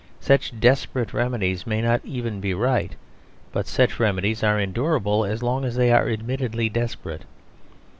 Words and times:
Such 0.19 0.59
desperate 0.59 1.13
remedies 1.13 1.67
may 1.67 1.79
not 1.79 2.01
even 2.03 2.39
be 2.41 2.55
right; 2.55 2.95
but 3.51 3.67
such 3.67 3.99
remedies 3.99 4.41
are 4.41 4.59
endurable 4.59 5.23
as 5.25 5.43
long 5.43 5.63
as 5.63 5.75
they 5.75 5.91
are 5.91 6.09
admittedly 6.09 6.69
desperate. 6.69 7.21